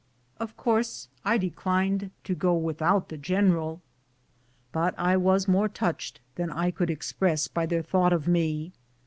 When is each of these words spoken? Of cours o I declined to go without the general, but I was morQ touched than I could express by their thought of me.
Of 0.39 0.57
cours 0.57 1.09
o 1.23 1.29
I 1.29 1.37
declined 1.37 2.09
to 2.23 2.33
go 2.33 2.55
without 2.55 3.09
the 3.09 3.17
general, 3.19 3.83
but 4.71 4.95
I 4.97 5.15
was 5.15 5.45
morQ 5.45 5.73
touched 5.75 6.21
than 6.33 6.49
I 6.49 6.71
could 6.71 6.89
express 6.89 7.47
by 7.47 7.67
their 7.67 7.83
thought 7.83 8.11
of 8.11 8.27
me. 8.27 8.71